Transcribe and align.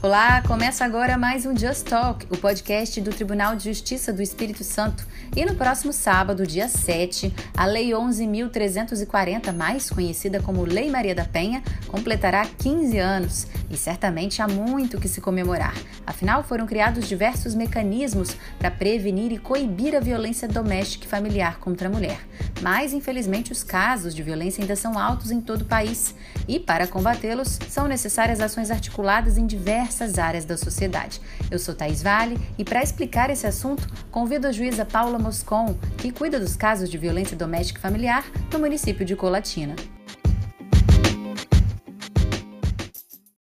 Olá, 0.00 0.40
começa 0.42 0.84
agora 0.84 1.18
mais 1.18 1.44
um 1.44 1.56
Just 1.56 1.88
Talk, 1.88 2.24
o 2.30 2.36
podcast 2.36 3.00
do 3.00 3.10
Tribunal 3.10 3.56
de 3.56 3.64
Justiça 3.64 4.12
do 4.12 4.22
Espírito 4.22 4.62
Santo. 4.62 5.04
E 5.34 5.44
no 5.44 5.56
próximo 5.56 5.92
sábado, 5.92 6.46
dia 6.46 6.68
7, 6.68 7.34
a 7.56 7.66
Lei 7.66 7.90
11.340, 7.90 9.52
mais 9.52 9.90
conhecida 9.90 10.40
como 10.40 10.62
Lei 10.62 10.88
Maria 10.88 11.16
da 11.16 11.24
Penha, 11.24 11.64
completará 11.88 12.46
15 12.46 12.96
anos 12.96 13.46
e 13.70 13.76
certamente 13.76 14.40
há 14.40 14.48
muito 14.48 14.98
que 14.98 15.08
se 15.08 15.20
comemorar. 15.20 15.74
Afinal, 16.06 16.42
foram 16.42 16.66
criados 16.66 17.08
diversos 17.08 17.54
mecanismos 17.54 18.36
para 18.58 18.70
prevenir 18.70 19.32
e 19.32 19.38
coibir 19.38 19.94
a 19.94 20.00
violência 20.00 20.48
doméstica 20.48 21.04
e 21.04 21.08
familiar 21.08 21.58
contra 21.58 21.88
a 21.88 21.90
mulher. 21.90 22.20
Mas, 22.60 22.92
infelizmente, 22.92 23.52
os 23.52 23.62
casos 23.62 24.14
de 24.14 24.22
violência 24.22 24.62
ainda 24.62 24.76
são 24.76 24.98
altos 24.98 25.30
em 25.30 25.40
todo 25.40 25.62
o 25.62 25.66
país. 25.66 26.14
E, 26.46 26.58
para 26.58 26.86
combatê-los, 26.86 27.58
são 27.68 27.86
necessárias 27.86 28.40
ações 28.40 28.70
articuladas 28.70 29.38
em 29.38 29.46
diversas 29.46 30.18
áreas 30.18 30.44
da 30.44 30.56
sociedade. 30.56 31.20
Eu 31.50 31.58
sou 31.58 31.74
Thais 31.74 32.02
Vale 32.02 32.38
e 32.56 32.64
para 32.64 32.82
explicar 32.82 33.30
esse 33.30 33.46
assunto, 33.46 33.88
convido 34.10 34.46
a 34.46 34.52
juíza 34.52 34.84
Paula 34.84 35.18
Moscon, 35.18 35.76
que 35.96 36.10
cuida 36.10 36.40
dos 36.40 36.56
casos 36.56 36.90
de 36.90 36.98
violência 36.98 37.36
doméstica 37.36 37.78
e 37.78 37.82
familiar 37.82 38.24
no 38.52 38.58
município 38.58 39.04
de 39.04 39.14
Colatina. 39.14 39.76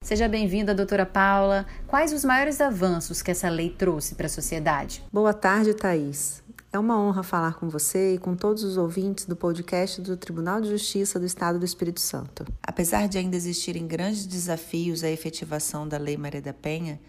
Seja 0.06 0.28
bem-vinda, 0.28 0.72
doutora 0.72 1.04
Paula. 1.04 1.66
Quais 1.88 2.12
os 2.12 2.24
maiores 2.24 2.60
avanços 2.60 3.22
que 3.22 3.32
essa 3.32 3.48
lei 3.48 3.70
trouxe 3.70 4.14
para 4.14 4.26
a 4.26 4.28
sociedade? 4.28 5.02
Boa 5.12 5.34
tarde, 5.34 5.74
Thaís. 5.74 6.44
É 6.72 6.78
uma 6.78 6.96
honra 6.96 7.24
falar 7.24 7.54
com 7.54 7.68
você 7.68 8.14
e 8.14 8.18
com 8.18 8.36
todos 8.36 8.62
os 8.62 8.76
ouvintes 8.76 9.24
do 9.24 9.34
podcast 9.34 10.00
do 10.00 10.16
Tribunal 10.16 10.60
de 10.60 10.68
Justiça 10.68 11.18
do 11.18 11.26
Estado 11.26 11.58
do 11.58 11.64
Espírito 11.64 12.00
Santo. 12.00 12.46
Apesar 12.62 13.08
de 13.08 13.18
ainda 13.18 13.34
existirem 13.34 13.84
grandes 13.84 14.26
desafios 14.26 15.02
à 15.02 15.10
efetivação 15.10 15.88
da 15.88 15.98
Lei 15.98 16.16
Maria 16.16 16.40
da 16.40 16.52
Penha, 16.52 17.00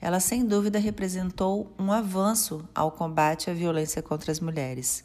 ela 0.00 0.18
sem 0.18 0.44
dúvida 0.44 0.80
representou 0.80 1.72
um 1.78 1.92
avanço 1.92 2.68
ao 2.74 2.90
combate 2.90 3.48
à 3.48 3.54
violência 3.54 4.02
contra 4.02 4.32
as 4.32 4.40
mulheres. 4.40 5.04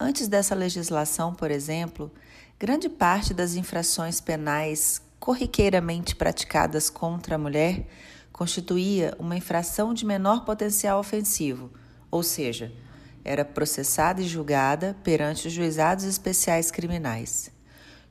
Antes 0.00 0.26
dessa 0.26 0.54
legislação, 0.54 1.34
por 1.34 1.50
exemplo, 1.50 2.10
grande 2.58 2.88
parte 2.88 3.34
das 3.34 3.56
infrações 3.56 4.22
penais 4.22 5.02
corriqueiramente 5.20 6.16
praticadas 6.16 6.88
contra 6.88 7.34
a 7.34 7.38
mulher 7.38 7.86
constituía 8.32 9.14
uma 9.18 9.36
infração 9.36 9.92
de 9.92 10.06
menor 10.06 10.46
potencial 10.46 10.98
ofensivo, 10.98 11.70
ou 12.10 12.22
seja, 12.22 12.72
era 13.22 13.44
processada 13.44 14.22
e 14.22 14.26
julgada 14.26 14.96
perante 15.04 15.46
os 15.46 15.52
juizados 15.52 16.04
especiais 16.04 16.70
criminais. 16.70 17.52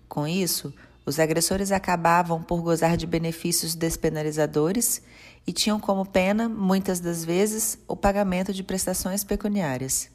Com 0.07 0.27
isso, 0.27 0.71
os 1.03 1.19
agressores 1.19 1.71
acabavam 1.71 2.43
por 2.43 2.61
gozar 2.61 2.95
de 2.95 3.07
benefícios 3.07 3.73
despenalizadores 3.73 5.02
e 5.47 5.52
tinham 5.52 5.80
como 5.80 6.05
pena, 6.05 6.47
muitas 6.47 6.99
das 6.99 7.25
vezes, 7.25 7.80
o 7.87 7.95
pagamento 7.95 8.53
de 8.53 8.61
prestações 8.61 9.23
pecuniárias. 9.23 10.11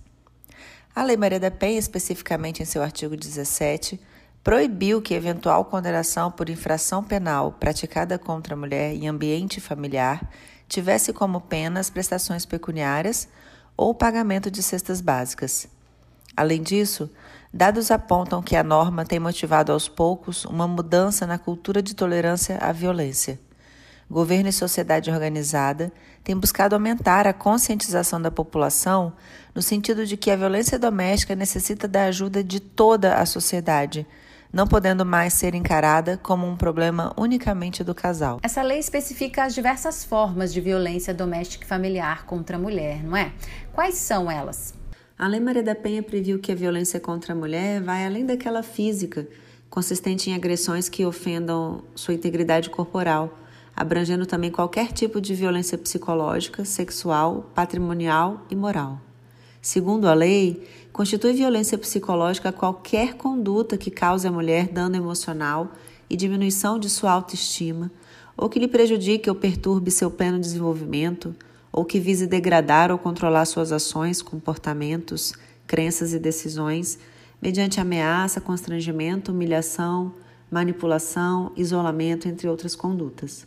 A 0.95 1.03
Lei 1.03 1.17
Maria 1.17 1.41
da 1.41 1.51
Penha, 1.51 1.81
especificamente 1.81 2.63
em 2.63 2.65
seu 2.65 2.81
artigo 2.81 3.17
17, 3.17 4.01
proibiu 4.45 5.01
que 5.01 5.15
eventual 5.15 5.65
condenação 5.65 6.31
por 6.31 6.51
infração 6.51 7.03
penal 7.03 7.53
praticada 7.53 8.19
contra 8.19 8.53
a 8.55 8.57
mulher 8.57 8.93
em 8.93 9.09
ambiente 9.09 9.59
familiar 9.59 10.21
tivesse 10.69 11.15
como 11.15 11.41
pena 11.41 11.81
as 11.81 11.89
prestações 11.89 12.45
pecuniárias 12.45 13.27
ou 13.75 13.95
pagamento 13.95 14.51
de 14.51 14.63
cestas 14.63 15.01
básicas. 15.01 15.67
Além 16.37 16.63
disso, 16.63 17.11
dados 17.53 17.91
apontam 17.91 18.43
que 18.43 18.55
a 18.55 18.63
norma 18.63 19.07
tem 19.07 19.19
motivado 19.19 19.73
aos 19.73 19.89
poucos 19.89 20.45
uma 20.45 20.69
mudança 20.69 21.27
na 21.27 21.39
cultura 21.39 21.83
de 21.83 21.95
tolerância 21.95 22.59
à 22.59 22.71
violência. 22.71 23.41
Governo 24.11 24.51
e 24.51 24.53
sociedade 24.53 25.11
organizada 25.11 25.91
têm 26.23 26.37
buscado 26.37 26.75
aumentar 26.75 27.27
a 27.27 27.33
conscientização 27.33 28.21
da 28.21 28.31
população 28.31 29.15
no 29.55 29.63
sentido 29.63 30.05
de 30.05 30.19
que 30.19 30.31
a 30.31 30.37
violência 30.37 30.79
doméstica 30.79 31.35
necessita 31.35 31.89
da 31.89 32.05
ajuda 32.05 32.45
de 32.45 32.61
toda 32.61 33.15
a 33.15 33.25
sociedade 33.25 34.07
não 34.55 34.69
podendo 34.69 35.05
mais 35.05 35.33
ser 35.33 35.53
encarada 35.53 36.17
como 36.17 36.47
um 36.47 36.57
problema 36.57 37.13
unicamente 37.17 37.83
do 37.83 37.93
casal. 37.93 38.39
Essa 38.41 38.63
lei 38.63 38.79
especifica 38.79 39.43
as 39.43 39.53
diversas 39.53 40.05
formas 40.05 40.55
de 40.55 40.61
violência 40.61 41.13
doméstica 41.13 41.65
e 41.65 41.69
familiar 41.69 42.25
contra 42.25 42.57
a 42.57 42.61
mulher, 42.61 43.03
não 43.03 43.17
é? 43.17 43.33
Quais 43.73 43.97
são 43.97 44.31
elas? 44.31 44.73
A 45.19 45.27
Lei 45.27 45.41
Maria 45.41 45.63
da 45.63 45.75
Penha 45.75 46.05
previu 46.05 46.39
que 46.39 46.53
a 46.53 46.55
violência 46.55 47.01
contra 47.01 47.33
a 47.33 47.37
mulher 47.37 47.83
vai 47.83 48.07
além 48.07 48.25
daquela 48.25 48.63
física, 48.63 49.27
consistente 49.69 50.31
em 50.31 50.35
agressões 50.35 50.89
que 50.89 51.05
ofendam 51.05 51.83
sua 51.97 52.15
integridade 52.15 52.71
corporal, 52.71 53.37
abrangendo 53.75 54.25
também 54.25 54.53
qualquer 54.53 54.93
tipo 54.93 55.21
de 55.21 55.35
violência 55.35 55.77
psicológica, 55.77 56.65
sexual, 56.65 57.51
patrimonial 57.55 58.47
e 58.49 58.55
moral. 58.55 59.01
Segundo 59.61 60.07
a 60.07 60.15
lei, 60.15 60.63
constitui 60.95 61.33
violência 61.33 61.77
psicológica 61.77 62.53
qualquer 62.53 63.15
conduta 63.15 63.77
que 63.77 63.91
cause 63.91 64.29
à 64.29 64.31
mulher 64.31 64.69
dano 64.69 64.95
emocional 64.95 65.73
e 66.09 66.17
diminuição 66.17 66.79
de 66.79 66.89
sua 66.89 67.11
autoestima, 67.11 67.91
ou 68.37 68.49
que 68.49 68.61
lhe 68.61 68.69
prejudique 68.69 69.29
ou 69.29 69.35
perturbe 69.35 69.91
seu 69.91 70.09
pleno 70.09 70.39
desenvolvimento, 70.39 71.35
ou 71.73 71.85
que 71.85 71.99
vise 71.99 72.29
degradar 72.29 72.93
ou 72.93 72.99
controlar 72.99 73.45
suas 73.45 73.73
ações, 73.73 74.23
comportamentos, 74.23 75.35
crenças 75.67 76.15
e 76.15 76.19
decisões, 76.21 76.97
mediante 77.43 77.81
ameaça, 77.81 78.41
constrangimento, 78.41 79.33
humilhação, 79.33 80.15
manipulação, 80.49 81.51
isolamento, 81.57 82.29
entre 82.29 82.49
outras 82.49 82.77
condutas. 82.77 83.45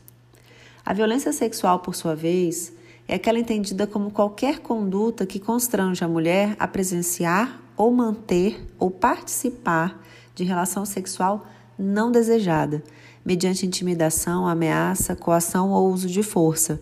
A 0.85 0.93
violência 0.93 1.31
sexual, 1.31 1.79
por 1.79 1.95
sua 1.95 2.13
vez, 2.13 2.73
é 3.07 3.15
aquela 3.15 3.39
entendida 3.39 3.87
como 3.87 4.11
qualquer 4.11 4.59
conduta 4.59 5.25
que 5.25 5.39
constrange 5.39 6.03
a 6.03 6.07
mulher 6.07 6.55
a 6.59 6.67
presenciar 6.67 7.61
ou 7.77 7.91
manter 7.91 8.67
ou 8.77 8.91
participar 8.91 10.03
de 10.35 10.43
relação 10.43 10.85
sexual 10.85 11.47
não 11.79 12.11
desejada, 12.11 12.83
mediante 13.23 13.65
intimidação, 13.65 14.47
ameaça, 14.47 15.15
coação 15.15 15.71
ou 15.71 15.91
uso 15.91 16.07
de 16.07 16.21
força, 16.21 16.81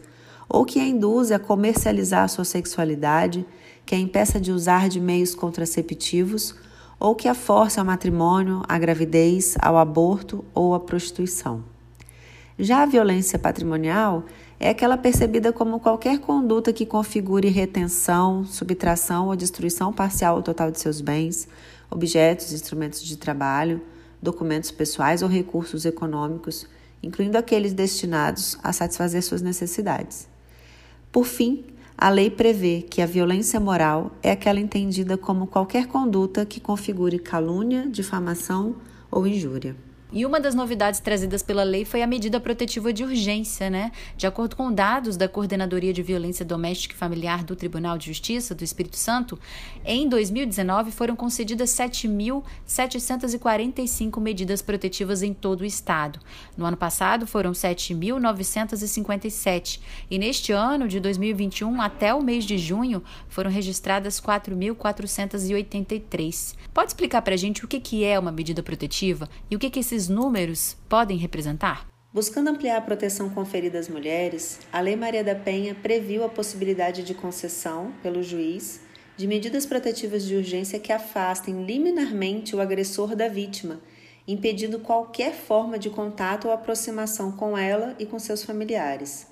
ou 0.50 0.66
que 0.66 0.80
a 0.80 0.88
induz 0.88 1.32
a 1.32 1.40
comercializar 1.40 2.24
a 2.24 2.28
sua 2.28 2.46
sexualidade, 2.46 3.46
que 3.86 3.94
a 3.94 4.00
impeça 4.00 4.40
de 4.40 4.52
usar 4.52 4.90
de 4.90 5.00
meios 5.00 5.36
contraceptivos 5.36 6.56
ou 7.00 7.14
que 7.14 7.28
a 7.28 7.36
force 7.36 7.80
ao 7.80 7.86
matrimônio, 7.86 8.64
à 8.68 8.80
gravidez, 8.80 9.56
ao 9.62 9.78
aborto 9.78 10.44
ou 10.54 10.74
à 10.74 10.80
prostituição. 10.80 11.75
Já 12.58 12.84
a 12.84 12.86
violência 12.86 13.38
patrimonial 13.38 14.24
é 14.58 14.70
aquela 14.70 14.98
percebida 14.98 15.52
como 15.52 15.78
qualquer 15.78 16.20
conduta 16.20 16.72
que 16.72 16.86
configure 16.86 17.50
retenção, 17.50 18.46
subtração 18.46 19.28
ou 19.28 19.36
destruição 19.36 19.92
parcial 19.92 20.38
ou 20.38 20.42
total 20.42 20.72
de 20.72 20.80
seus 20.80 21.02
bens, 21.02 21.50
objetos, 21.92 22.54
instrumentos 22.54 23.04
de 23.04 23.18
trabalho, 23.18 23.82
documentos 24.22 24.72
pessoais 24.72 25.22
ou 25.22 25.28
recursos 25.28 25.84
econômicos, 25.84 26.66
incluindo 27.04 27.38
aqueles 27.38 27.74
destinados 27.74 28.58
a 28.64 28.72
satisfazer 28.72 29.22
suas 29.22 29.42
necessidades. 29.42 30.26
Por 31.12 31.26
fim, 31.26 31.66
a 31.98 32.10
lei 32.10 32.30
prevê 32.30 32.82
que 32.82 33.02
a 33.02 33.06
violência 33.06 33.60
moral 33.60 34.14
é 34.24 34.32
aquela 34.32 34.62
entendida 34.62 35.18
como 35.18 35.46
qualquer 35.46 35.88
conduta 35.88 36.46
que 36.46 36.62
configure 36.62 37.20
calúnia, 37.20 37.86
difamação 37.86 38.78
ou 39.12 39.28
injúria. 39.28 39.76
E 40.16 40.26
uma 40.26 40.40
das 40.40 40.56
novidades 40.56 41.00
trazidas 41.02 41.44
pela 41.44 41.62
lei 41.62 41.84
foi 41.84 42.02
a 42.02 42.08
medida 42.08 42.40
protetiva 42.40 42.94
de 42.94 43.04
urgência, 43.04 43.70
né? 43.70 43.92
De 44.16 44.26
acordo 44.26 44.56
com 44.56 44.72
dados 44.72 45.18
da 45.18 45.28
Coordenadoria 45.28 45.92
de 45.92 46.02
Violência 46.02 46.46
Doméstica 46.46 46.96
e 46.96 46.98
Familiar 46.98 47.44
do 47.44 47.54
Tribunal 47.54 47.98
de 47.98 48.06
Justiça 48.06 48.56
do 48.56 48.64
Espírito 48.64 48.96
Santo, 48.96 49.38
em 49.84 50.08
2019 50.08 50.92
foram 50.92 51.18
concedidas 51.18 51.70
7.745 51.72 54.22
medidas 54.22 54.62
protetivas 54.62 55.22
em 55.22 55.34
todo 55.34 55.60
o 55.60 55.66
estado. 55.66 56.22
No 56.56 56.64
ano 56.64 56.78
passado 56.78 57.28
foram 57.28 57.52
7.957 57.52 59.82
e 60.10 60.18
neste 60.18 60.54
ano 60.54 60.88
de 60.88 61.02
2021 61.02 61.82
até 61.82 62.14
o 62.14 62.24
mês 62.24 62.46
de 62.46 62.58
junho 62.58 63.04
foram 63.28 63.52
registradas 63.52 64.22
4.483. 64.22 66.56
Pode 66.74 66.92
explicar 66.92 67.22
para 67.22 67.36
gente 67.36 67.66
o 67.66 67.68
que 67.68 68.06
é 68.06 68.18
uma 68.18 68.32
medida 68.32 68.64
protetiva 68.64 69.28
e 69.52 69.58
o 69.58 69.60
que 69.60 69.78
esses 69.78 70.05
esses 70.06 70.10
números 70.10 70.78
podem 70.88 71.18
representar? 71.18 71.88
Buscando 72.14 72.50
ampliar 72.50 72.78
a 72.78 72.82
proteção 72.82 73.30
conferida 73.30 73.80
às 73.80 73.90
mulheres, 73.90 74.60
a 74.72 74.80
Lei 74.80 74.96
Maria 74.96 75.24
da 75.24 75.36
Penha 75.36 75.76
previu 75.76 76.24
a 76.24 76.30
possibilidade 76.30 77.04
de 77.04 77.14
concessão, 77.14 77.92
pelo 78.04 78.22
juiz, 78.22 78.82
de 79.18 79.28
medidas 79.28 79.66
protetivas 79.66 80.24
de 80.24 80.36
urgência 80.36 80.80
que 80.80 80.94
afastem 80.94 81.66
liminarmente 81.66 82.56
o 82.56 82.62
agressor 82.62 83.16
da 83.16 83.28
vítima, 83.28 83.82
impedindo 84.28 84.80
qualquer 84.80 85.34
forma 85.34 85.78
de 85.78 85.90
contato 85.90 86.46
ou 86.46 86.54
aproximação 86.54 87.32
com 87.32 87.58
ela 87.58 87.96
e 87.98 88.06
com 88.06 88.20
seus 88.20 88.44
familiares. 88.44 89.28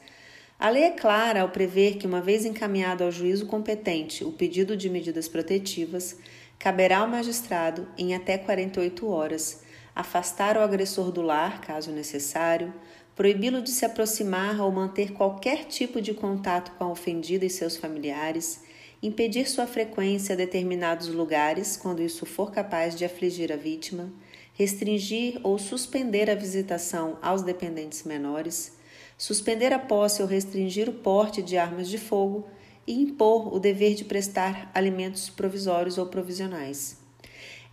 A 0.60 0.70
lei 0.70 0.84
é 0.84 0.92
clara 0.92 1.42
ao 1.42 1.50
prever 1.50 1.98
que, 1.98 2.08
uma 2.08 2.22
vez 2.22 2.46
encaminhado 2.46 3.04
ao 3.04 3.12
juízo 3.12 3.46
competente 3.46 4.24
o 4.24 4.31
pedido 4.31 4.75
de 4.75 4.90
medidas 4.90 5.28
protetivas, 5.28 6.18
caberá 6.58 7.00
ao 7.00 7.08
magistrado, 7.08 7.88
em 7.98 8.16
até 8.16 8.38
48 8.38 9.08
horas, 9.08 9.62
afastar 9.95 10.57
o 10.57 10.62
agressor 10.62 11.12
do 11.12 11.22
lar, 11.22 11.62
caso 11.62 11.92
necessário, 11.92 12.74
proibi-lo 13.16 13.62
de 13.62 13.69
se 13.69 13.86
aproximar 13.86 14.60
ou 14.60 14.72
manter 14.72 15.13
qualquer 15.13 15.66
tipo 15.66 16.01
de 16.01 16.13
contato 16.13 16.72
com 16.78 16.86
a 16.86 16.92
ofendida 16.92 17.45
e 17.45 17.50
seus 17.50 17.78
familiares, 17.78 18.63
impedir 19.01 19.48
sua 19.48 19.68
frequência 19.68 20.34
a 20.34 20.38
determinados 20.38 21.07
lugares 21.07 21.78
quando 21.78 22.01
isso 22.01 22.25
for 22.25 22.51
capaz 22.51 22.95
de 22.95 23.06
afligir 23.06 23.51
a 23.51 23.57
vítima, 23.57 24.12
restringir 24.54 25.40
ou 25.44 25.60
suspender 25.60 26.30
a 26.30 26.36
visitação 26.36 27.18
aos 27.22 27.42
dependentes 27.42 28.04
menores, 28.04 28.78
suspender 29.18 29.74
a 29.74 29.80
posse 29.80 30.22
ou 30.22 30.28
restringir 30.28 30.89
o 30.89 30.94
porte 30.94 31.42
de 31.42 31.57
armas 31.57 31.88
de 31.89 31.98
fogo 31.98 32.48
e 32.88 32.94
impor 32.94 33.54
o 33.54 33.60
dever 33.60 33.94
de 33.94 34.06
prestar 34.06 34.72
alimentos 34.74 35.30
provisórios 35.30 35.98
ou 35.98 36.06
provisionais. 36.07 37.03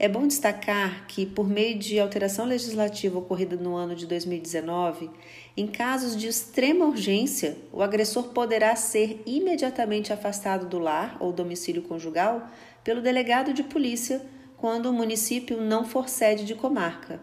É 0.02 0.08
bom 0.08 0.26
destacar 0.26 1.06
que, 1.06 1.26
por 1.26 1.46
meio 1.46 1.78
de 1.78 2.00
alteração 2.00 2.46
legislativa 2.46 3.18
ocorrida 3.18 3.54
no 3.54 3.76
ano 3.76 3.94
de 3.94 4.06
2019, 4.06 5.10
em 5.54 5.66
casos 5.66 6.16
de 6.16 6.26
extrema 6.26 6.86
urgência, 6.86 7.58
o 7.70 7.82
agressor 7.82 8.28
poderá 8.28 8.74
ser 8.76 9.20
imediatamente 9.26 10.10
afastado 10.10 10.66
do 10.66 10.78
lar 10.78 11.18
ou 11.20 11.34
domicílio 11.34 11.82
conjugal 11.82 12.48
pelo 12.82 13.02
delegado 13.02 13.52
de 13.52 13.62
polícia 13.62 14.22
quando 14.56 14.86
o 14.86 14.92
município 14.94 15.60
não 15.60 15.84
for 15.84 16.08
sede 16.08 16.46
de 16.46 16.54
comarca, 16.54 17.20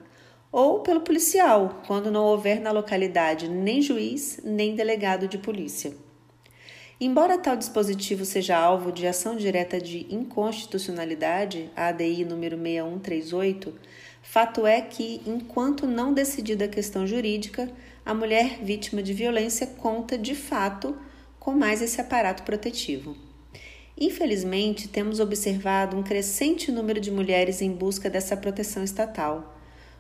ou 0.52 0.82
pelo 0.82 1.02
policial 1.02 1.82
quando 1.88 2.12
não 2.12 2.26
houver 2.26 2.62
na 2.62 2.70
localidade 2.70 3.50
nem 3.50 3.82
juiz 3.82 4.40
nem 4.44 4.76
delegado 4.76 5.28
de 5.28 5.40
polícia. 5.40 5.96
Embora 7.00 7.38
tal 7.38 7.56
dispositivo 7.56 8.26
seja 8.26 8.58
alvo 8.58 8.92
de 8.92 9.06
ação 9.06 9.36
direta 9.36 9.80
de 9.80 10.08
inconstitucionalidade, 10.10 11.70
ADI 11.76 12.26
número 12.26 12.58
6138, 12.58 13.72
fato 14.24 14.66
é 14.66 14.82
que, 14.82 15.22
enquanto 15.24 15.86
não 15.86 16.12
decidida 16.12 16.66
a 16.66 16.68
questão 16.68 17.06
jurídica, 17.06 17.70
a 18.04 18.16
mulher 18.16 18.64
vítima 18.64 19.04
de 19.04 19.14
violência 19.14 19.68
conta 19.68 20.18
de 20.18 20.34
fato 20.34 20.98
com 21.40 21.52
mais 21.52 21.84
esse 21.84 22.02
aparato 22.02 22.42
protetivo. 22.42 23.16
Infelizmente, 23.96 24.88
temos 24.88 25.20
observado 25.20 25.96
um 25.96 26.02
crescente 26.02 26.72
número 26.72 27.00
de 27.00 27.12
mulheres 27.12 27.62
em 27.62 27.72
busca 27.72 28.10
dessa 28.10 28.36
proteção 28.36 28.84
estatal. 28.84 29.56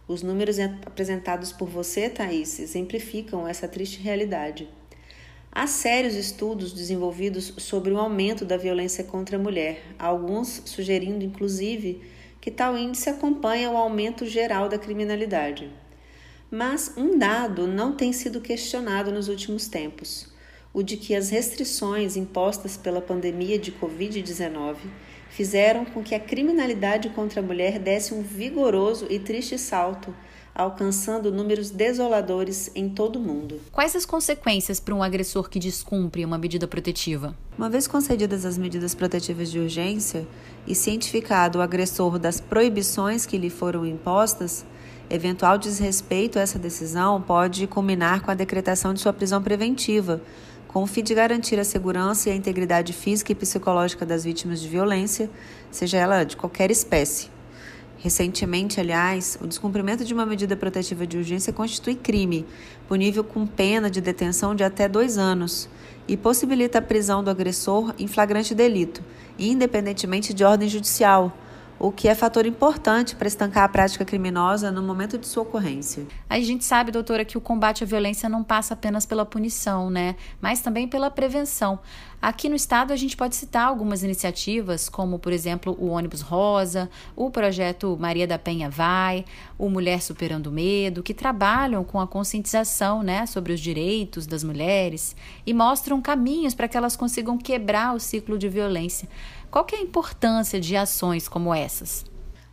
Os 0.07 0.23
números 0.23 0.57
apresentados 0.59 1.51
por 1.51 1.69
você, 1.69 2.09
Thaís, 2.09 2.59
exemplificam 2.59 3.47
essa 3.47 3.67
triste 3.67 3.99
realidade. 3.99 4.67
Há 5.59 5.65
sérios 5.65 6.13
estudos 6.13 6.71
desenvolvidos 6.71 7.51
sobre 7.57 7.91
o 7.91 7.97
aumento 7.97 8.45
da 8.45 8.57
violência 8.57 9.03
contra 9.03 9.37
a 9.37 9.39
mulher, 9.39 9.81
alguns 9.97 10.61
sugerindo, 10.65 11.25
inclusive, 11.25 11.99
que 12.39 12.51
tal 12.51 12.77
índice 12.77 13.09
acompanha 13.09 13.71
o 13.71 13.75
aumento 13.75 14.23
geral 14.27 14.69
da 14.69 14.77
criminalidade. 14.77 15.67
Mas 16.51 16.93
um 16.95 17.17
dado 17.17 17.65
não 17.65 17.95
tem 17.95 18.13
sido 18.13 18.39
questionado 18.39 19.11
nos 19.11 19.29
últimos 19.29 19.67
tempos: 19.67 20.31
o 20.71 20.83
de 20.83 20.95
que 20.95 21.15
as 21.15 21.31
restrições 21.31 22.15
impostas 22.15 22.77
pela 22.77 23.01
pandemia 23.01 23.57
de 23.57 23.71
Covid-19 23.71 24.75
fizeram 25.27 25.85
com 25.85 26.03
que 26.03 26.13
a 26.13 26.19
criminalidade 26.19 27.09
contra 27.09 27.39
a 27.39 27.43
mulher 27.43 27.79
desse 27.79 28.13
um 28.13 28.21
vigoroso 28.21 29.07
e 29.09 29.17
triste 29.17 29.57
salto 29.57 30.13
alcançando 30.57 31.31
números 31.31 31.69
desoladores 31.69 32.71
em 32.73 32.89
todo 32.89 33.17
o 33.17 33.19
mundo. 33.19 33.61
Quais 33.71 33.95
as 33.95 34.07
consequências 34.07 34.79
para 34.79 34.95
um 34.95 35.03
agressor 35.03 35.47
que 35.47 35.59
descumpre 35.59 36.25
uma 36.25 36.37
medida 36.37 36.67
protetiva? 36.67 37.35
Uma 37.55 37.69
vez 37.69 37.87
concedidas 37.87 38.43
as 38.43 38.57
medidas 38.57 38.95
protetivas 38.95 39.51
de 39.51 39.59
urgência 39.59 40.27
e 40.65 40.73
cientificado 40.73 41.59
o 41.59 41.61
agressor 41.61 42.17
das 42.17 42.41
proibições 42.41 43.23
que 43.23 43.37
lhe 43.37 43.51
foram 43.51 43.85
impostas, 43.85 44.65
eventual 45.09 45.59
desrespeito 45.59 46.39
a 46.39 46.41
essa 46.41 46.57
decisão 46.57 47.21
pode 47.21 47.67
culminar 47.67 48.21
com 48.21 48.31
a 48.31 48.35
decretação 48.35 48.95
de 48.95 48.99
sua 48.99 49.13
prisão 49.13 49.43
preventiva, 49.43 50.19
com 50.67 50.81
o 50.81 50.87
fim 50.87 51.03
de 51.03 51.13
garantir 51.13 51.59
a 51.59 51.63
segurança 51.63 52.29
e 52.29 52.31
a 52.31 52.35
integridade 52.35 52.93
física 52.93 53.31
e 53.31 53.35
psicológica 53.35 54.05
das 54.05 54.23
vítimas 54.23 54.59
de 54.59 54.67
violência, 54.67 55.29
seja 55.69 55.97
ela 55.97 56.23
de 56.23 56.35
qualquer 56.35 56.71
espécie. 56.71 57.36
Recentemente, 57.99 58.79
aliás, 58.79 59.37
o 59.41 59.47
descumprimento 59.47 60.05
de 60.05 60.13
uma 60.13 60.25
medida 60.25 60.55
protetiva 60.55 61.07
de 61.07 61.17
urgência 61.17 61.51
constitui 61.51 61.95
crime, 61.95 62.45
punível 62.87 63.23
com 63.23 63.45
pena 63.45 63.89
de 63.89 63.99
detenção 63.99 64.53
de 64.53 64.63
até 64.63 64.87
dois 64.87 65.17
anos, 65.17 65.67
e 66.07 66.15
possibilita 66.15 66.77
a 66.77 66.81
prisão 66.81 67.23
do 67.23 67.29
agressor 67.29 67.93
em 67.97 68.07
flagrante 68.07 68.55
delito, 68.55 69.03
independentemente 69.37 70.33
de 70.33 70.43
ordem 70.43 70.69
judicial 70.69 71.35
o 71.79 71.91
que 71.91 72.07
é 72.07 72.15
fator 72.15 72.45
importante 72.45 73.15
para 73.15 73.27
estancar 73.27 73.63
a 73.63 73.69
prática 73.69 74.03
criminosa 74.03 74.71
no 74.71 74.81
momento 74.81 75.17
de 75.17 75.27
sua 75.27 75.43
ocorrência. 75.43 76.05
A 76.29 76.39
gente 76.39 76.65
sabe, 76.65 76.91
doutora, 76.91 77.23
que 77.23 77.37
o 77.37 77.41
combate 77.41 77.83
à 77.83 77.87
violência 77.87 78.27
não 78.27 78.43
passa 78.43 78.73
apenas 78.73 79.05
pela 79.05 79.25
punição, 79.25 79.89
né? 79.89 80.15
Mas 80.41 80.61
também 80.61 80.87
pela 80.87 81.11
prevenção. 81.11 81.79
Aqui 82.19 82.49
no 82.49 82.55
estado 82.55 82.91
a 82.91 82.95
gente 82.95 83.15
pode 83.15 83.35
citar 83.35 83.67
algumas 83.67 84.01
iniciativas, 84.01 84.89
como 84.89 85.19
por 85.19 85.31
exemplo 85.31 85.77
o 85.79 85.89
ônibus 85.89 86.21
rosa, 86.21 86.89
o 87.15 87.29
projeto 87.29 87.95
Maria 87.99 88.25
da 88.25 88.39
Penha 88.39 88.71
Vai, 88.71 89.23
o 89.55 89.69
Mulher 89.69 90.01
Superando 90.01 90.47
o 90.47 90.51
Medo, 90.51 91.03
que 91.03 91.13
trabalham 91.13 91.83
com 91.83 91.99
a 91.99 92.07
conscientização, 92.07 93.03
né, 93.03 93.27
sobre 93.27 93.53
os 93.53 93.59
direitos 93.59 94.25
das 94.25 94.43
mulheres 94.43 95.15
e 95.45 95.53
mostram 95.53 96.01
caminhos 96.01 96.55
para 96.55 96.67
que 96.67 96.75
elas 96.75 96.95
consigam 96.95 97.37
quebrar 97.37 97.95
o 97.95 97.99
ciclo 97.99 98.35
de 98.35 98.49
violência. 98.49 99.07
Qual 99.49 99.63
que 99.63 99.75
é 99.75 99.79
a 99.79 99.81
importância 99.81 100.59
de 100.59 100.75
ações 100.75 101.27
como 101.27 101.53
essas? 101.53 102.05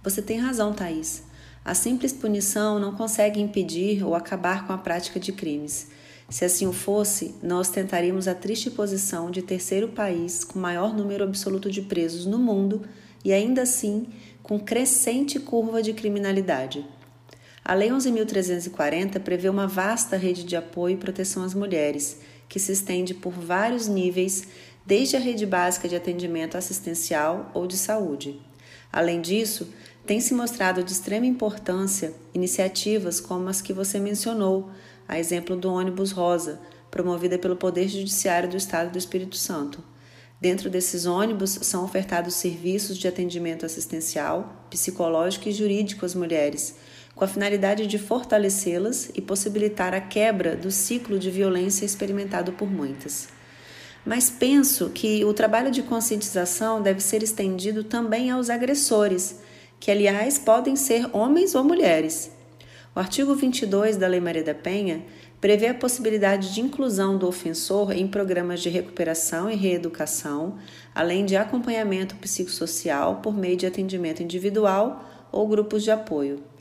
Você 0.03 0.23
tem 0.23 0.39
razão, 0.39 0.73
Thaís. 0.73 1.25
A 1.65 1.75
simples 1.75 2.13
punição 2.13 2.79
não 2.79 2.95
consegue 2.95 3.41
impedir 3.41 4.05
ou 4.05 4.15
acabar 4.15 4.67
com 4.67 4.73
a 4.73 4.79
prática 4.79 5.19
de 5.19 5.33
crimes. 5.33 5.89
Se 6.29 6.45
assim 6.45 6.67
o 6.67 6.73
fosse, 6.73 7.35
nós 7.43 7.69
tentaríamos 7.69 8.29
a 8.29 8.35
triste 8.35 8.71
posição 8.71 9.31
de 9.31 9.43
terceiro 9.43 9.89
país 9.89 10.45
com 10.45 10.59
maior 10.59 10.95
número 10.95 11.25
absoluto 11.25 11.71
de 11.71 11.83
presos 11.83 12.27
no 12.27 12.39
mundo 12.39 12.83
e 13.25 13.33
ainda 13.33 13.63
assim 13.63 14.07
com 14.43 14.61
crescente 14.61 15.41
curva 15.41 15.83
de 15.83 15.93
criminalidade. 15.95 16.87
A 17.65 17.75
Lei 17.75 17.89
11.340 17.89 19.19
prevê 19.21 19.49
uma 19.49 19.67
vasta 19.67 20.17
rede 20.17 20.45
de 20.45 20.55
apoio 20.55 20.95
e 20.95 20.99
proteção 20.99 21.43
às 21.43 21.55
mulheres, 21.55 22.21
que 22.47 22.61
se 22.61 22.73
estende 22.73 23.15
por 23.15 23.33
vários 23.33 23.89
níveis 23.89 24.47
desde 24.87 25.17
a 25.17 25.21
rede 25.21 25.47
básica 25.47 25.89
de 25.89 25.97
atendimento 25.97 26.59
assistencial 26.59 27.51
ou 27.55 27.67
de 27.67 27.77
saúde. 27.77 28.41
Além 28.93 29.21
disso, 29.21 29.69
tem 30.07 30.21
se 30.21 30.35
mostrado 30.35 30.85
de 30.85 30.93
extrema 30.93 31.27
importância 31.27 32.13
iniciativas 32.35 33.21
como 33.21 33.49
as 33.49 33.63
que 33.63 33.73
você 33.73 33.99
mencionou, 33.99 34.71
a 35.09 35.19
exemplo 35.19 35.57
do 35.57 35.73
ônibus 35.73 36.13
rosa, 36.13 36.61
promovida 36.91 37.39
pelo 37.39 37.57
Poder 37.57 37.89
Judiciário 37.89 38.49
do 38.49 38.57
Estado 38.57 38.93
do 38.93 38.99
Espírito 38.99 39.37
Santo. 39.37 39.83
Dentro 40.41 40.69
desses 40.69 41.07
ônibus 41.07 41.59
são 41.63 41.85
ofertados 41.85 42.35
serviços 42.35 42.99
de 42.99 43.09
atendimento 43.09 43.65
assistencial, 43.65 44.67
psicológico 44.69 45.49
e 45.49 45.53
jurídico 45.53 46.05
às 46.05 46.15
mulheres, 46.15 46.77
com 47.15 47.25
a 47.25 47.29
finalidade 47.29 47.87
de 47.87 47.99
fortalecê-las 47.99 49.11
e 49.15 49.23
possibilitar 49.23 49.95
a 49.95 50.01
quebra 50.01 50.55
do 50.55 50.71
ciclo 50.71 51.19
de 51.19 51.31
violência 51.31 51.87
experimentado 51.87 52.53
por 52.53 52.71
muitas 52.71 53.34
mas 54.05 54.31
penso 54.31 54.91
que 54.91 55.25
o 55.25 55.33
trabalho 55.33 55.71
de 55.71 55.83
conscientização 55.83 56.83
deve 56.83 57.01
ser 57.01 57.23
estendido 57.23 57.83
também 57.83 58.31
aos 58.31 58.51
agressores, 58.51 59.41
que, 59.81 59.91
aliás, 59.91 60.39
podem 60.39 60.77
ser 60.77 61.09
homens 61.13 61.55
ou 61.55 61.65
mulheres. 61.65 62.31
O 62.95 63.01
artigo 63.01 63.35
22 63.35 63.97
da 63.97 64.07
Lei 64.07 64.21
Maria 64.21 64.45
da 64.45 64.55
Penha 64.55 65.05
prevê 65.41 65.67
a 65.67 65.75
possibilidade 65.75 66.55
de 66.55 66.61
inclusão 66.61 67.19
do 67.19 67.27
ofensor 67.27 67.93
em 67.93 68.07
programas 68.07 68.61
de 68.61 68.69
recuperação 68.69 69.51
e 69.51 69.55
reeducação, 69.55 70.59
além 70.95 71.25
de 71.25 71.37
acompanhamento 71.37 72.15
psicossocial 72.17 73.17
por 73.17 73.37
meio 73.37 73.57
de 73.57 73.67
atendimento 73.67 74.23
individual 74.23 75.05
ou 75.31 75.47
grupos 75.49 75.83
de 75.83 75.91
apoio. 75.91 76.54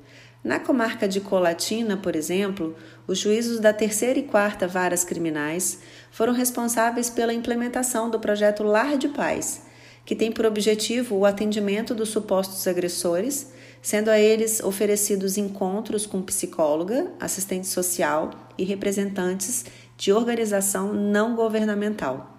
Na 0.43 0.59
comarca 0.59 1.07
de 1.07 1.21
Colatina, 1.21 1.95
por 1.95 2.17
exemplo, 2.17 2.75
os 3.07 3.17
juízos 3.17 3.61
da 3.61 3.71
terceira 3.71 4.19
e 4.19 4.23
quarta 4.23 4.67
varas 4.67 5.05
criminais 5.05 5.79
foram 6.11 6.33
responsáveis 6.33 7.09
pela 7.09 7.33
implementação 7.33 8.09
do 8.09 8.19
projeto 8.19 8.61
Lar 8.61 8.97
de 8.97 9.07
Paz, 9.07 9.61
que 10.05 10.15
tem 10.15 10.33
por 10.33 10.45
objetivo 10.45 11.15
o 11.15 11.25
atendimento 11.25 11.95
dos 11.95 12.09
supostos 12.09 12.67
agressores, 12.67 13.53
sendo 13.81 14.09
a 14.09 14.19
eles 14.19 14.59
oferecidos 14.61 15.37
encontros 15.37 16.05
com 16.05 16.21
psicóloga, 16.21 17.09
assistente 17.21 17.67
social 17.67 18.31
e 18.57 18.65
representantes 18.65 19.63
de 19.95 20.11
organização 20.11 20.93
não 20.93 21.37
governamental. 21.37 22.32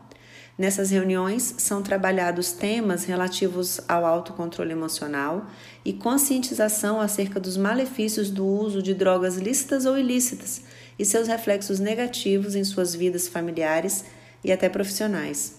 Nessas 0.56 0.90
reuniões 0.90 1.56
são 1.58 1.82
trabalhados 1.82 2.52
temas 2.52 3.04
relativos 3.04 3.80
ao 3.88 4.06
autocontrole 4.06 4.70
emocional 4.70 5.46
e 5.84 5.92
conscientização 5.92 7.00
acerca 7.00 7.40
dos 7.40 7.56
malefícios 7.56 8.30
do 8.30 8.46
uso 8.46 8.80
de 8.80 8.94
drogas 8.94 9.36
lícitas 9.36 9.84
ou 9.84 9.98
ilícitas 9.98 10.62
e 10.96 11.04
seus 11.04 11.26
reflexos 11.26 11.80
negativos 11.80 12.54
em 12.54 12.62
suas 12.62 12.94
vidas 12.94 13.26
familiares 13.26 14.04
e 14.44 14.52
até 14.52 14.68
profissionais. 14.68 15.56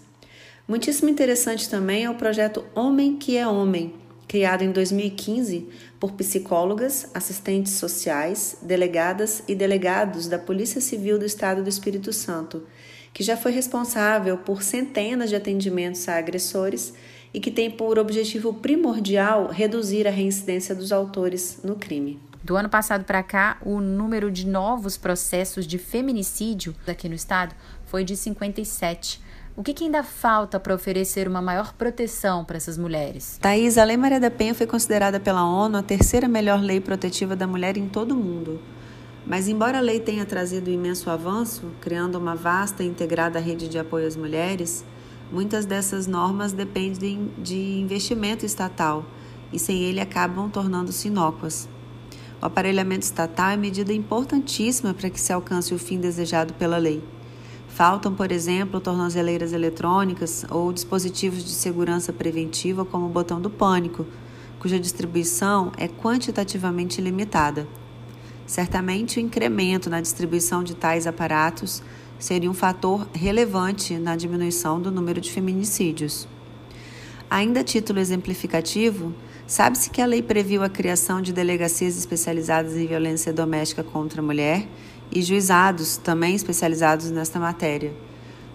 Muitíssimo 0.65 1.09
interessante 1.09 1.69
também 1.69 2.05
é 2.05 2.09
o 2.09 2.15
projeto 2.15 2.63
Homem 2.73 3.17
que 3.17 3.35
é 3.35 3.45
Homem, 3.45 3.93
criado 4.29 4.63
em 4.63 4.71
2015 4.71 5.67
por 5.99 6.13
psicólogas, 6.13 7.09
assistentes 7.13 7.73
sociais, 7.73 8.57
delegadas 8.61 9.43
e 9.45 9.53
delegados 9.53 10.27
da 10.27 10.39
Polícia 10.39 10.79
Civil 10.79 11.19
do 11.19 11.25
Estado 11.25 11.61
do 11.61 11.69
Espírito 11.69 12.13
Santo, 12.13 12.63
que 13.15 13.23
já 13.23 13.37
foi 13.37 13.53
responsável 13.53 14.37
por 14.37 14.61
centenas 14.61 15.29
de 15.29 15.37
atendimentos 15.37 16.09
a 16.09 16.17
agressores 16.17 16.93
e 17.33 17.39
que 17.39 17.49
tem 17.49 17.71
por 17.71 17.97
objetivo 17.97 18.53
primordial 18.53 19.47
reduzir 19.47 20.05
a 20.05 20.11
reincidência 20.11 20.75
dos 20.75 20.91
autores 20.91 21.61
no 21.63 21.77
crime. 21.77 22.19
Do 22.43 22.57
ano 22.57 22.67
passado 22.67 23.05
para 23.05 23.23
cá, 23.23 23.57
o 23.61 23.79
número 23.79 24.29
de 24.29 24.45
novos 24.45 24.97
processos 24.97 25.65
de 25.65 25.77
feminicídio 25.77 26.75
aqui 26.85 27.07
no 27.07 27.15
estado 27.15 27.55
foi 27.85 28.03
de 28.03 28.17
57. 28.17 29.21
O 29.55 29.63
que, 29.63 29.73
que 29.73 29.85
ainda 29.85 30.03
falta 30.03 30.59
para 30.59 30.75
oferecer 30.75 31.25
uma 31.25 31.41
maior 31.41 31.73
proteção 31.73 32.43
para 32.43 32.57
essas 32.57 32.77
mulheres? 32.77 33.37
Thaís, 33.41 33.77
a 33.77 33.85
Lei 33.85 33.95
Maria 33.95 34.19
da 34.19 34.29
Penha 34.29 34.53
foi 34.53 34.67
considerada 34.67 35.21
pela 35.21 35.45
ONU 35.45 35.77
a 35.77 35.81
terceira 35.81 36.27
melhor 36.27 36.61
lei 36.61 36.81
protetiva 36.81 37.33
da 37.33 37.47
mulher 37.47 37.77
em 37.77 37.87
todo 37.87 38.11
o 38.11 38.17
mundo. 38.17 38.59
Mas, 39.27 39.47
embora 39.47 39.79
a 39.79 39.81
lei 39.81 39.99
tenha 39.99 40.23
trazido 40.23 40.69
imenso 40.69 41.09
avanço, 41.09 41.63
criando 41.81 42.15
uma 42.17 42.35
vasta 42.35 42.83
e 42.83 42.87
integrada 42.87 43.39
rede 43.39 43.67
de 43.67 43.79
apoio 43.79 44.05
às 44.05 44.15
mulheres, 44.15 44.85
muitas 45.31 45.65
dessas 45.65 46.05
normas 46.05 46.53
dependem 46.53 47.31
de 47.37 47.79
investimento 47.79 48.45
estatal 48.45 49.03
e, 49.51 49.57
sem 49.57 49.81
ele, 49.81 49.99
acabam 49.99 50.47
tornando-se 50.49 51.07
inócuas. 51.07 51.67
O 52.39 52.45
aparelhamento 52.45 53.03
estatal 53.03 53.49
é 53.49 53.57
medida 53.57 53.91
importantíssima 53.91 54.93
para 54.93 55.09
que 55.09 55.19
se 55.19 55.33
alcance 55.33 55.73
o 55.73 55.79
fim 55.79 55.99
desejado 55.99 56.53
pela 56.53 56.77
lei. 56.77 57.03
Faltam, 57.67 58.13
por 58.13 58.31
exemplo, 58.31 58.79
tornozeleiras 58.79 59.53
eletrônicas 59.53 60.45
ou 60.51 60.71
dispositivos 60.71 61.43
de 61.43 61.49
segurança 61.49 62.13
preventiva, 62.13 62.85
como 62.85 63.07
o 63.07 63.09
botão 63.09 63.41
do 63.41 63.49
pânico, 63.49 64.05
cuja 64.59 64.79
distribuição 64.79 65.71
é 65.77 65.87
quantitativamente 65.87 67.01
limitada. 67.01 67.67
Certamente, 68.45 69.17
o 69.17 69.21
incremento 69.21 69.89
na 69.89 70.01
distribuição 70.01 70.63
de 70.63 70.75
tais 70.75 71.07
aparatos 71.07 71.81
seria 72.19 72.49
um 72.49 72.53
fator 72.53 73.07
relevante 73.13 73.97
na 73.97 74.15
diminuição 74.15 74.79
do 74.79 74.91
número 74.91 75.19
de 75.19 75.31
feminicídios. 75.31 76.27
Ainda 77.29 77.61
a 77.61 77.63
título 77.63 77.99
exemplificativo, 77.99 79.13
sabe-se 79.47 79.89
que 79.89 80.01
a 80.01 80.05
lei 80.05 80.21
previu 80.21 80.63
a 80.63 80.69
criação 80.69 81.21
de 81.21 81.33
delegacias 81.33 81.97
especializadas 81.97 82.77
em 82.77 82.85
violência 82.85 83.33
doméstica 83.33 83.83
contra 83.83 84.21
a 84.21 84.23
mulher 84.23 84.67
e 85.11 85.21
juizados 85.21 85.97
também 85.97 86.35
especializados 86.35 87.09
nesta 87.09 87.39
matéria. 87.39 87.93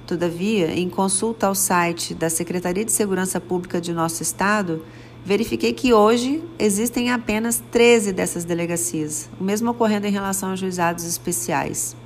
Todavia, 0.06 0.72
em 0.72 0.88
consulta 0.88 1.46
ao 1.46 1.54
site 1.54 2.14
da 2.14 2.28
Secretaria 2.30 2.84
de 2.84 2.92
Segurança 2.92 3.40
Pública 3.40 3.80
de 3.80 3.92
nosso 3.92 4.22
estado, 4.22 4.84
verifiquei 5.24 5.72
que 5.72 5.92
hoje 5.92 6.42
existem 6.58 7.10
apenas 7.10 7.62
13 7.70 8.12
dessas 8.12 8.44
delegacias, 8.44 9.30
o 9.40 9.44
mesmo 9.44 9.70
ocorrendo 9.70 10.06
em 10.06 10.10
relação 10.10 10.50
aos 10.50 10.60
juizados 10.60 11.04
especiais. 11.04 11.96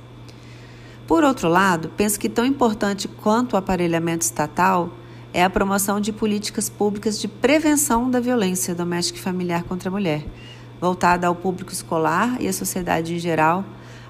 Por 1.07 1.23
outro 1.23 1.47
lado, 1.47 1.91
penso 1.95 2.19
que 2.19 2.29
tão 2.29 2.45
importante 2.45 3.07
quanto 3.07 3.53
o 3.53 3.57
aparelhamento 3.57 4.23
estatal 4.23 4.91
é 5.33 5.43
a 5.43 5.49
promoção 5.49 5.99
de 5.99 6.11
políticas 6.11 6.69
públicas 6.69 7.19
de 7.19 7.27
prevenção 7.27 8.09
da 8.09 8.19
violência 8.19 8.73
doméstica 8.73 9.19
e 9.19 9.21
familiar 9.21 9.63
contra 9.63 9.89
a 9.89 9.91
mulher, 9.91 10.25
voltada 10.81 11.27
ao 11.27 11.35
público 11.35 11.71
escolar 11.71 12.37
e 12.39 12.47
à 12.47 12.53
sociedade 12.53 13.13
em 13.13 13.19
geral 13.19 13.63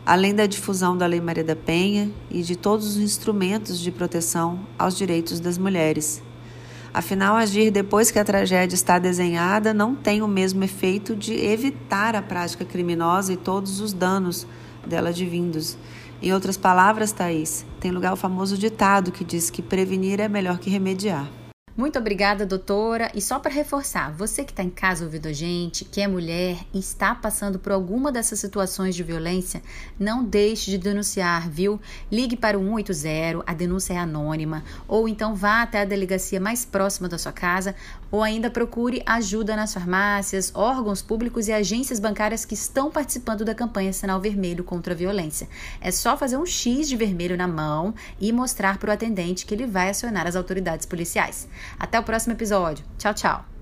além 0.06 0.36
da 0.36 0.46
difusão 0.46 0.96
da 0.96 1.08
Lei 1.08 1.20
Maria 1.20 1.44
da 1.44 1.56
Penha 1.56 2.12
e 2.30 2.44
de 2.44 2.56
todos 2.56 2.86
os 2.86 2.98
instrumentos 2.98 3.80
de 3.80 3.92
proteção 3.92 4.60
aos 4.78 4.96
direitos 4.96 5.40
das 5.40 5.58
mulheres. 5.58 6.22
Afinal, 6.96 7.36
agir 7.36 7.72
depois 7.72 8.10
que 8.10 8.18
a 8.18 8.24
tragédia 8.24 8.74
está 8.74 8.98
desenhada 8.98 9.74
não 9.74 9.94
tem 9.94 10.22
o 10.22 10.28
mesmo 10.30 10.64
efeito 10.64 11.14
de 11.14 11.34
evitar 11.34 12.16
a 12.16 12.22
prática 12.22 12.64
criminosa 12.64 13.34
e 13.34 13.36
todos 13.36 13.82
os 13.82 13.92
danos 13.92 14.48
dela 14.88 15.10
advindos. 15.10 15.78
Em 16.22 16.34
outras 16.34 16.56
palavras, 16.56 17.12
Thaís, 17.12 17.66
tem 17.82 17.92
lugar 17.92 18.14
o 18.14 18.16
famoso 18.16 18.58
ditado 18.58 19.12
que 19.12 19.25
diz 19.25 19.50
que 19.50 19.62
prevenir 19.62 20.22
é 20.22 20.30
melhor 20.30 20.58
que 20.58 20.70
remediar. 20.70 21.30
Muito 21.77 22.00
obrigada, 22.00 22.46
doutora. 22.46 23.12
E 23.13 23.22
só 23.22 23.38
para 23.38 23.51
reforçar, 23.51 24.10
você 24.13 24.46
que 24.46 24.53
está 24.53 24.63
em 24.63 24.70
casa 24.70 25.03
ouvindo 25.03 25.27
a 25.27 25.34
gente, 25.34 25.84
que 25.84 26.00
é 26.00 26.08
mulher 26.08 26.60
e 26.74 26.79
está 26.79 27.13
passando 27.13 27.60
por 27.60 27.74
alguma 27.74 28.13
dessas 28.13 28.39
situações 28.39 28.96
de 28.96 29.03
violência, 29.03 29.62
não 30.00 30.24
deixe 30.24 30.72
de 30.72 30.77
denunciar, 30.77 31.50
viu? 31.50 31.77
Ligue 32.10 32.38
para 32.38 32.58
o 32.58 32.63
180, 32.63 33.44
a 33.46 33.53
denúncia 33.53 33.94
é 33.94 33.98
anônima, 33.98 34.63
ou 34.88 35.05
então 35.05 35.36
vá 35.36 35.63
até 35.63 35.82
a 35.82 35.86
delegacia 35.86 36.39
mais 36.39 36.63
próxima 36.63 37.10
da 37.10 37.17
sua 37.17 37.34
casa, 37.34 37.75
ou 38.16 38.24
ainda 38.24 38.50
procure 38.50 39.04
ajuda 39.06 39.58
nas 39.58 39.74
farmácias, 39.74 40.50
órgãos 40.56 41.02
públicos 41.02 41.50
e 41.50 41.52
agências 41.52 42.00
bancárias 42.00 42.46
que 42.46 42.54
estão 42.54 42.90
participando 42.90 43.44
da 43.44 43.54
campanha 43.54 43.92
Sinal 43.92 44.22
Vermelho 44.22 44.64
contra 44.64 44.94
a 44.94 44.96
Violência. 44.96 45.50
É 45.82 45.92
só 45.92 46.16
fazer 46.16 46.38
um 46.38 46.46
X 46.46 46.88
de 46.88 46.96
vermelho 46.96 47.36
na 47.36 47.48
mão 47.48 47.94
e 48.18 48.32
mostrar 48.32 48.78
para 48.78 48.90
o 48.90 48.94
atendente 48.94 49.46
que 49.46 49.54
ele 49.54 49.68
vai 49.68 49.90
acionar 49.90 50.28
as 50.28 50.38
autoridades 50.38 50.86
policiais. 50.86 51.46
Até 51.78 52.00
o 52.00 52.04
próximo 52.04 52.32
episódio. 52.32 52.86
Tchau, 52.98 53.14
tchau. 53.14 53.55